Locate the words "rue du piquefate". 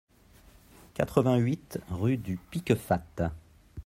1.91-3.21